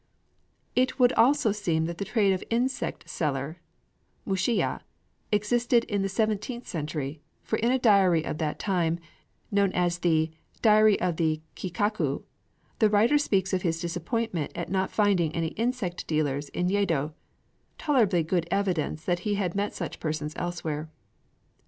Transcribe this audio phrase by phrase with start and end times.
[0.75, 3.61] It would also seem that the trade of insect seller
[4.25, 4.81] (mushiya)
[5.31, 8.97] existed in the seventeenth century; for in a diary of that time,
[9.51, 10.31] known as the
[10.63, 12.23] Diary of Kikaku,
[12.79, 17.13] the writer speaks of his disappointment at not finding any insect dealers in Yedo,
[17.77, 20.89] tolerably good evidence that he had met such persons elsewhere.